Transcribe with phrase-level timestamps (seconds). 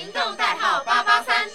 [0.00, 1.46] 行动代号八八三。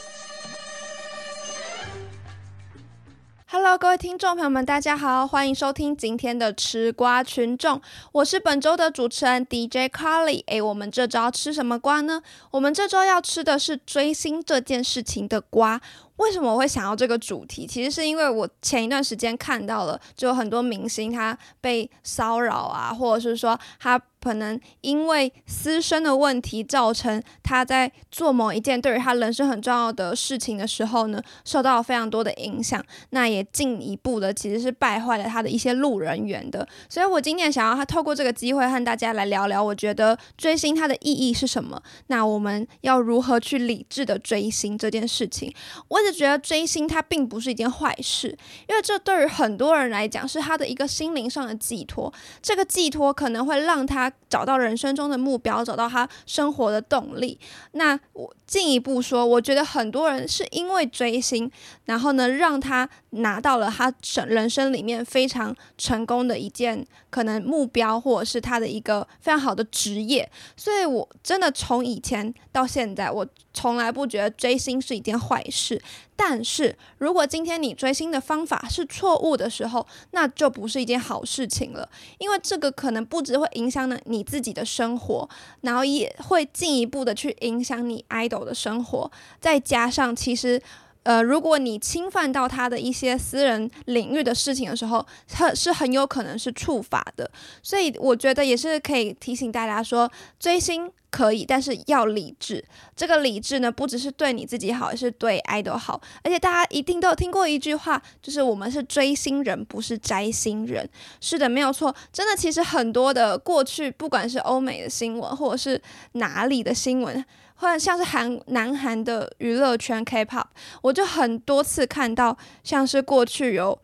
[3.48, 10.43] Hello，各位听众朋友们，大家好，欢迎收听今天的吃瓜群众，我是本周的主持人 DJ Carly。
[10.45, 12.21] 诶，我们这周要吃什么瓜呢？
[12.52, 15.82] 我们这周要吃的是追星这件事情的瓜。
[16.18, 17.68] 为什么我会想要这个主题？
[17.68, 32.84] 其实是因为我前一段时间看到了，就很多明星他被骚扰啊，或者是说他可能因为私生的问题，造成他在做某一件对于他人生很重要的事情的时候呢，受到了非常多的影响。
[33.09, 36.67] 那也进一步的其实是败坏了他的一些路人缘的。
[36.89, 41.79] 所以我今天想要他透过这个机会和大家来聊聊，我觉得追星它的意义是什么？
[42.07, 45.53] 那我们要如何去理智的追星这件事情？
[45.89, 46.04] 我。
[46.05, 48.27] 是觉得追星它并不是一件坏事，
[48.67, 52.13] 因为这对于很多人来讲是他的一个心灵上的寄托。
[52.41, 57.39] 这个寄托可能会让他找到人生中的目标，找到他生活的动力。
[57.71, 61.49] 那我进一步说，我觉得很多人是因为追星，
[61.85, 63.93] 然后呢，让他拿到了他
[64.28, 70.30] 人生里面非常成功的一件可能目标，或者是他的一个非常好的职业。
[70.56, 73.25] 所以我真的从以前到现在，我
[73.56, 75.81] 从来不觉得追星是一件坏事。
[76.17, 81.89] 但是如果今天你追星的方法是错误的时候，那就不是一件好事情了。
[82.20, 85.28] 因为这个可能不只会影响呢你自己的生活，
[85.62, 89.12] 然后也会进一步的去影响你 idol 的生活。
[89.42, 90.62] 再加上，其实，
[91.03, 97.30] 呃，如果你侵犯到他的一些私人领域的事情的时候，很是很有可能是触法的。
[97.62, 100.09] 所以我觉得也是可以提醒大家说，
[100.40, 100.92] 追星。
[101.16, 102.62] 可以，但是要理智。
[102.94, 106.02] 这个理智呢，不只是对你自己好，也是对爱豆好。
[106.24, 110.90] 而且大家一定都有听过一句话，就是我们是追星人，不是摘星人。
[111.22, 111.96] 是的，没有错。
[112.12, 115.82] 真的，其实很多的过去，不管是欧美的新闻，或者是
[116.14, 117.24] 哪里的新闻，
[117.56, 120.48] 或者像是韩南韩的娱乐圈 K-pop，
[120.82, 123.80] 我就很多次看到，像是过去有。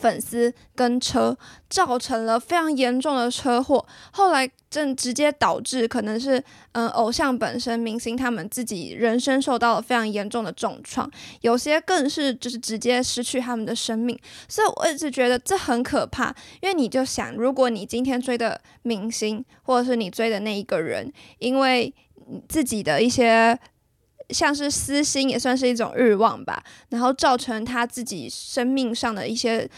[0.00, 1.36] 粉丝跟车
[1.68, 6.42] 造成了非常严重的车祸，后来正直接导致可能是
[6.72, 11.10] 嗯偶像本身明星他们自己人生受到了非常严重的重创，
[11.42, 21.94] 有些更是就是直接失去他们的生命，所以我一直觉得这很可怕，因为你就想，如果你今天追的明星或者是你追的那一个人，因为
[22.48, 23.58] 自己的一些。
[24.32, 29.68] 像是私心也算是一种欲望吧，然后造成他自己生命上的一些，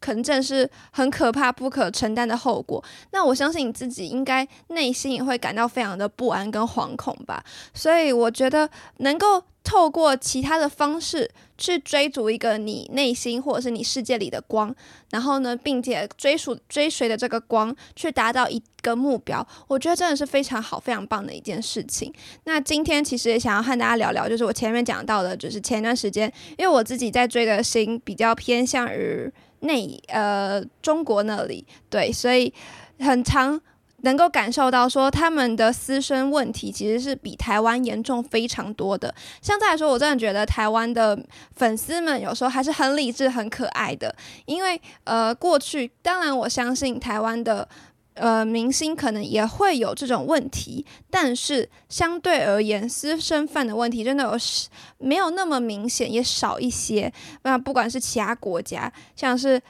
[0.00, 2.82] 可能正是很可怕、不可承担的后果。
[3.12, 7.44] 那我相信你自己应该内心也会感到非常的不安跟惶恐吧。
[7.74, 8.68] 所以我觉得
[8.98, 9.42] 能够。
[9.76, 14.74] 透过其他的方式去追逐一个你内心或者是你世界里的光，
[15.10, 22.10] 然后呢，并且追逐追随的这个光去达到一个目标，我觉得真的是非常好、非常棒的一件事情。
[22.44, 32.50] 那今天其实也想要和大家聊聊，就是我前面讲到的，就是前一段时间，因为我自己在追的星比较偏向于内呃中国那里，对，所以
[32.98, 33.60] 很长。
[34.02, 39.14] 能够感受到说他们的私生问题其实是比台湾严重非常多的。
[39.40, 41.18] 相对来说，我真的觉得台湾的
[41.54, 44.14] 粉丝们有时候还是很理智、很可爱的。
[44.44, 47.66] 因为呃，过去当然我相信台湾的
[48.16, 54.38] 呃明星可能也会有这种问题，但是相对而言，私生饭的问题真的有
[54.98, 57.10] 没有那么明显，也少一些。
[57.44, 59.62] 那不管是其他国家，像是。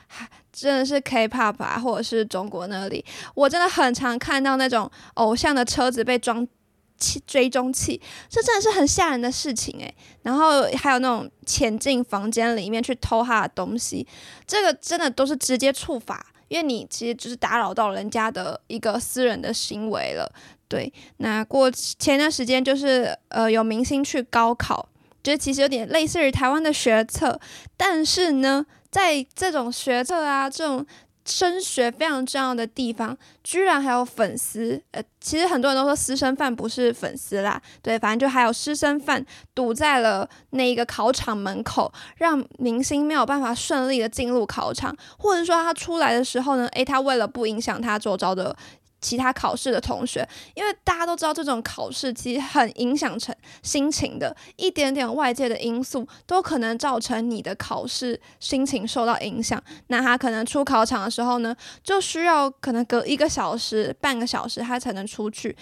[0.58, 3.04] 真的是 K-pop 啊，或者是中国那里，
[3.34, 6.48] 我真的很常看到那种偶像的车子被装
[6.96, 9.94] 气追踪器，这真的是很吓人的事情诶。
[10.22, 14.06] 然后还有那种潜进房间里面去偷他的东西，
[14.46, 20.30] 这个真的都是直接触法，因为你其实就是打扰到人家的一个私人的行为了。
[20.68, 24.88] 对，那过前段时间就是呃有明星去高考，
[25.22, 27.40] 觉得其实有点类似于台湾的学测，
[27.76, 28.66] 但是呢。
[28.88, 30.86] 在这种学测啊，这种
[31.26, 34.81] 升学非常重要的地方，居然还有粉丝。
[34.92, 39.24] 呃，其实很多人都说私生饭不是粉丝啦，对，反正就还有私生饭
[39.54, 48.56] 堵在了那一个考场门口，让明星没有办法顺利的进入考场，或者说他出来的时候呢，诶，他为了不影响他周遭的。
[49.06, 53.32] 其他考试的同学，因为大家都知道这种考试其实很影响成
[53.62, 59.62] 心情的，一点点外界的因素都可能造成你的考试心情受到影响。
[59.86, 61.54] 那他可能出考场的时候呢，
[61.84, 65.56] 就需要可能隔一个小时、半个小时他才能出去。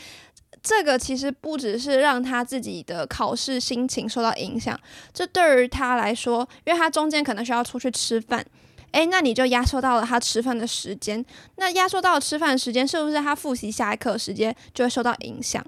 [0.63, 4.81] 这个其实不只是让他自己的考试心情受到影响，
[5.13, 8.43] 这对于他来说，因为他中间可能需要出去吃饭。
[8.95, 11.25] 诶，那你就压缩到了他吃饭的时间。
[11.57, 15.65] 那压缩到了吃饭的时间，是不是他复习下一课时间就会受到影响？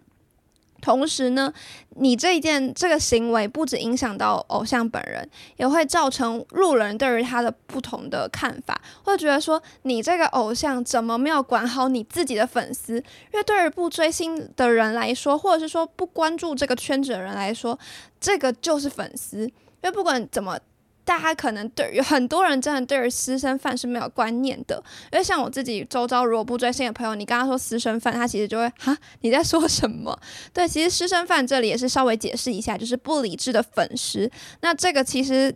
[0.81, 1.52] 同时呢，
[1.96, 12.94] 你这一件这个行为不止影响到偶像本人，也会造成路人对于他的不同的看法，会觉得说你这个偶像怎么没有管好你自己的粉丝？
[13.32, 17.76] 因为对于不追星的人来说，或者是说不关注这个圈子的人来说，
[18.20, 19.40] 这个就是粉丝。
[19.40, 20.56] 因为不管怎么。
[21.06, 24.82] 大家可能对于很多人真的对于私生饭是没有观念的，
[25.12, 30.19] 因为像我自己周遭如果不追星的朋友，你跟他说私生饭，他其实就会哈你在说什么？
[30.53, 34.29] 对，其实私生饭这里也是稍微解释一下，就是不理智的粉丝。
[34.62, 35.55] 那这个其实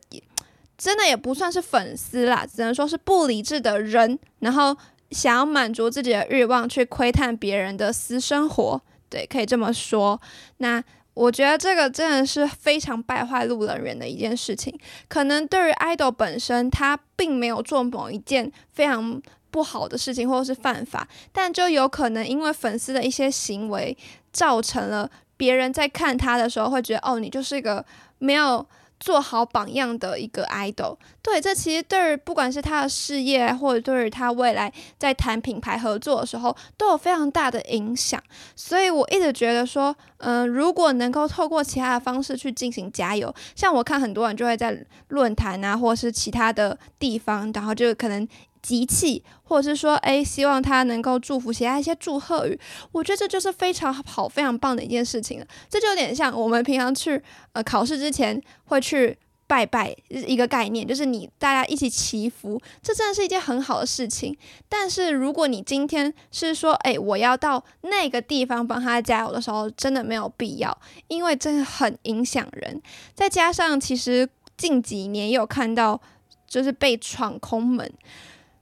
[0.79, 4.77] 真的也不算是粉丝啦，只能说是不理智的人，然后
[5.11, 10.21] 想要满足自己的欲望去窥探别人的私生活，对，可以这么说。
[10.59, 10.85] 那。
[11.15, 14.79] 我觉得这个真的是非常败坏路人缘的一件事情。
[15.09, 19.21] 可能对于 idol 本身，他并没有做某一件非常
[19.51, 23.97] 不好的事情，或者是犯法，但就有可能因为粉丝的一些行为，
[24.33, 27.85] 造成了别人在看他的时候会觉得，哦，你就是一个
[28.19, 28.67] 没有。
[29.03, 38.23] 做好榜样的一个 idol，对，这其实对于不管是他的事业，或者对于他未来在谈品牌合作的时候，都有非常大的影响。
[38.55, 48.27] 所以我一直觉得说，嗯，如果能够透过其他的方式去进行加油，像我看很多人就会在论坛啊，或者是其他的地方，然后就可能。
[48.63, 52.61] 集气，或者是说，哎，希望他能够祝福，写下一些祝贺语。
[52.93, 55.47] 我觉得这就是非常好、非常棒的一件事情了。
[55.71, 57.23] 这就有点像我们平常去
[57.55, 59.17] 呃考试之前会去
[59.51, 64.37] 拜拜一个概念，就是你大家一起祈福，这真的是一件很好的事情。
[64.69, 72.81] 但是如果你今天是说，哎，我要到那个地方帮他加油的时候，真的没有必要，因为真的很影响人。
[73.13, 76.01] 再加上其实近几年也有看到，
[76.47, 77.93] 就是被闯空门。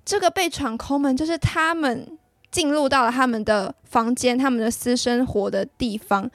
[0.06, 2.17] 这个被闯空门，就是他们
[2.50, 6.31] 进入到了他们的房间、他们的私生活的地方，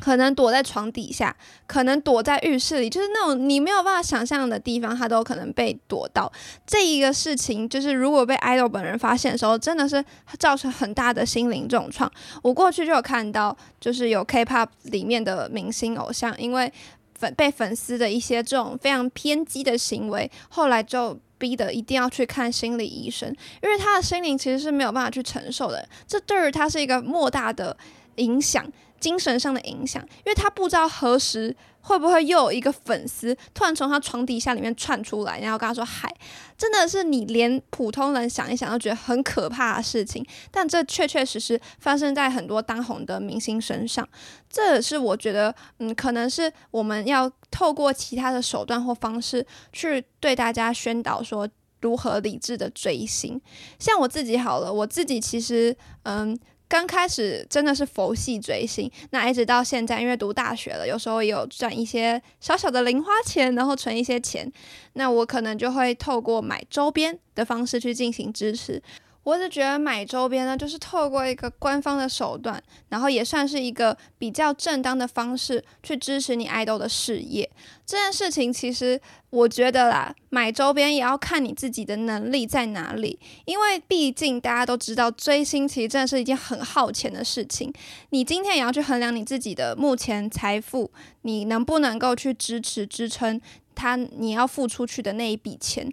[0.00, 1.36] 可能躲在床底下，
[1.66, 6.30] 可能躲在浴室里，就是那种你没有办法想象的地方，他都可能被躲到。
[6.66, 10.04] 这一个事情，就是如果被 idol 本人发现的时候，真的是
[10.38, 12.10] 造成很大的心灵重创。
[12.42, 16.72] 我过去就有看到，就是有 K-pop 里面的明星偶像，因为
[17.14, 21.18] 粉被粉丝的一些这种非常偏激的行为，后来就。
[21.40, 27.76] 逼的一定要去看心理医生，因为他的心灵其实是没有办法去承受的，这对于他是一个莫大的
[28.16, 28.66] 影响，
[29.00, 31.56] 精神上的影响，因为他不知道何时。
[31.80, 36.12] 会不会又有一个粉丝突然从他床底下里面窜出来，然后跟他说：“嗨，
[36.54, 44.06] 真的是你连普通人想一想都觉得很可怕的事情。”但这确确实实发生在很多当红的明星身上。
[44.50, 51.48] 这也是我觉得，嗯，可能是我们要透过其他的手段或方式去对大家宣导说
[51.80, 53.40] 如何理智的追星。
[53.78, 56.38] 像我自己好了，我自己其实，嗯。
[56.68, 64.52] 刚开始真的是佛系追星，那一直到现在，因为读大学了，有时候有赚一些小小的零花钱，然后存一些钱，
[64.92, 68.82] 那我可能就会透过买周边的方式去进行支持。
[69.24, 77.50] 我是觉得买周边呢，就是透过一个官方的手段，然后也算是一个比较正当的方式去支持你爱豆的事业。
[77.84, 78.98] 这件事情其实
[79.28, 87.70] 我觉得啦，买周边也要看你自己的能力在哪里，因为毕竟大家都知道，追星其实真的是一件很耗钱的事情。
[88.10, 90.90] 你今天也要去衡量你自己的目前财富，
[91.22, 93.38] 你能不能够去支持支撑
[93.74, 95.92] 他你要付出去的那一笔钱。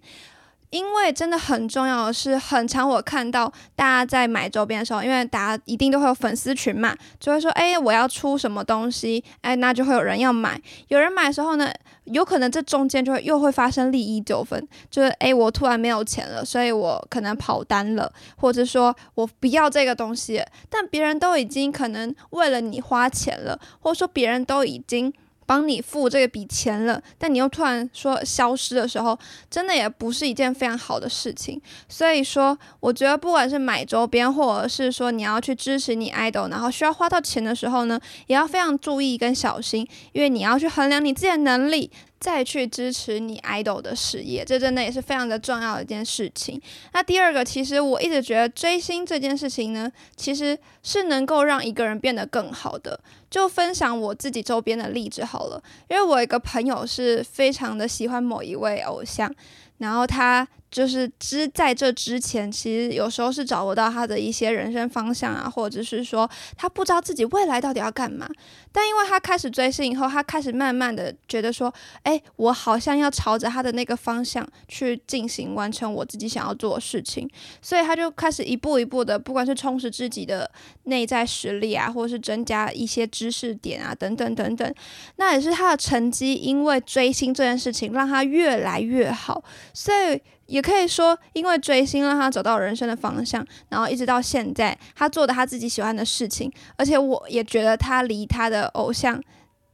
[0.72, 10.62] 因为真的很重要的是，很常我看到大家在买周边的时候，因为大家一定都会有粉丝群嘛，就会说，哎，我要出什么东西，哎，那就会有人要买。
[10.89, 11.72] 有人买的时候呢，
[12.05, 25.13] 有可能这中间就会又会发生利益纠纷，就是哎，我突然没有钱了，所以我可能跑单了，或者说我不要这个东西，但别人都已经可能为了你花钱了，或者说别人都已经。
[25.45, 29.17] 帮你付这笔钱了，但你又突然说消失的时候，
[29.49, 31.61] 真的也不是一件非常好的事情。
[31.87, 41.91] 所以说，我觉得不管是买周边，或者是说你要去支持你 idol，然后需要花到钱的时候呢，也要非常注意跟小心，因为你要去衡量你自己的能力。
[42.19, 46.60] 再去支持你 idol 的事业，这真的也是非常的重要的一件事情。
[46.93, 53.00] 那第二个，其实我一直觉得追星这件事情呢，其实是能够让一个人变得更好的。
[53.29, 59.34] 就分享我自己周边的例子好了，因为我一个朋友是非常的喜欢某一位偶像，
[59.77, 60.48] 然后他。
[60.75, 68.27] 就是之在这之前，其实有时候是找不到他的一些人生方向啊，或者是说他不知道自己未来到底要干嘛。
[68.74, 77.25] 但因为他开始追星以后，他开始慢慢的觉得说，哎，我好像要朝着他的那个方向去进行完成我自己想要做的事情，
[77.62, 80.51] 所以他就开始一步一步的，不管是充实自己的
[80.84, 84.75] 内在实力啊，或者是增加一些知识点啊，等等等等。
[85.15, 89.41] 那也是他的成绩，因为追星这件事情让他越来越好，
[89.74, 90.22] 所以。
[90.47, 99.21] 也可以说，因为追星让他找到人生的方向，然后一直到现在，他做的他自己喜欢的事情，而且我也觉得他离他的偶像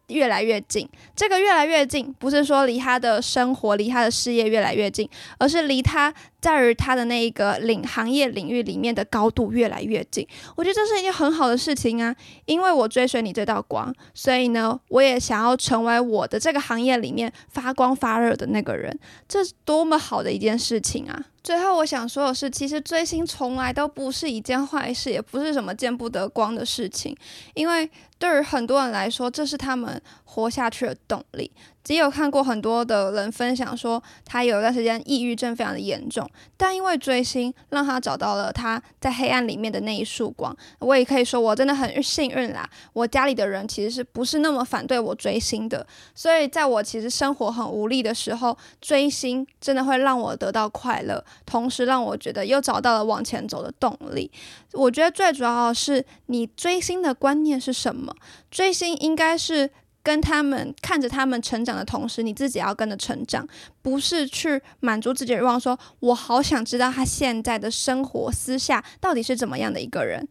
[0.08, 0.90] 越来越近。
[1.16, 6.14] 这个越来越近，不是说离他的生活、离他的事业越来越近，而是离他。
[6.42, 12.14] 在于他的那一个领行业领域里面的高度越来越近，我觉得这是一件很好的事情啊！
[12.46, 21.26] 因为我追随你这道光，所以呢，我也想要成为我的这个行业里面发光发热的那个人，这是多么好的一件事情啊！
[21.44, 27.16] 最后我想说的是，其实追星从来都不是一件坏事，也不是什么见不得光的事情，
[27.56, 31.52] 因为对于很多人来说，这是他们活下去的动力。
[31.84, 40.56] 只有看过很多的人分享说，他有一段时间抑郁症非常的严重，但因为追星，让他找到了他在黑暗里面的那一束光。
[40.80, 42.70] 我也可以说，我真的很幸运啦。
[42.94, 45.86] 我家里的人其实是不是那么反对我追星的，
[46.16, 54.32] 所以在我其实生活很无力的时候，追星真的会让我得到快乐，同时让我觉得又找到了往前走的动力。
[54.74, 58.16] 我觉得最主要的是，你追星的观念是什么？
[58.50, 59.70] 追星应该是。
[60.04, 63.48] 跟他们看着他们成长的同时，你自己要跟着成长，
[63.82, 65.60] 不是去满足自己的欲望。
[65.60, 70.28] 说我好想知道他现在的生活私下到底是怎么样的一个人，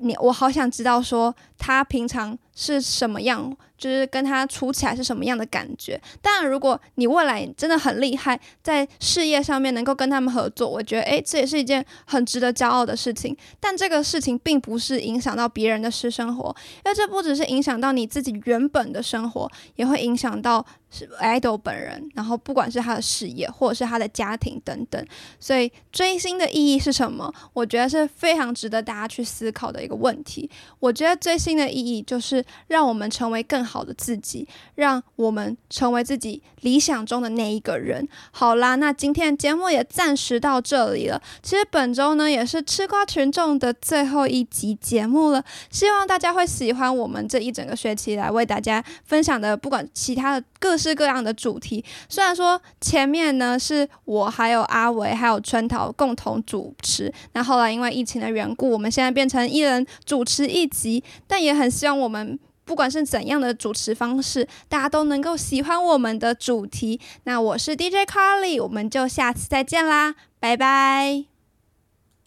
[0.00, 3.56] 你我好想知道说他平常是什么样。
[3.78, 6.00] 就是跟他处起来是什么样的感觉？
[6.20, 13.36] 当然，如果你未来真的很厉害，在事业上面能够跟他们合作，我觉得诶，这也是一件很值得骄傲的事情。
[13.58, 16.54] 但这个事情并不是影响到别人的私生活，
[16.84, 22.08] 因为这不只是影响到你自己原本的生活，也会影响到是 idol 本人。
[22.14, 25.04] 然后，不管是他的事业，或者是他的家庭等等。
[25.40, 27.34] 所以，追星的意义是什么？
[27.52, 30.48] 我觉得是非常值得大家去思考的一个问题。
[30.78, 33.82] 我觉得追星的意义就是让我们成为更好。
[33.82, 38.06] 的自己，让我们成为自己理想中的那一个人。
[38.30, 41.20] 好啦，那今天的节目也暂时到这里了。
[41.42, 45.44] 其实本周呢，也是吃瓜群众的最后一集节目了。
[45.68, 51.84] 希望大家会喜欢我们这一整个学期来为大家分享的，不管其他的各式各样的主题。
[52.08, 62.38] 虽然说前面呢是我还有阿维还有春桃共同主持，那后来因为疫情的缘故，我们现在变成一人主持一集，但也很希望我们。
[62.64, 67.00] 不管是怎样的主持方式，大家都能够喜欢我们的主题。
[67.24, 71.31] 那我是 DJ Carly，我们就下次再见啦，拜拜。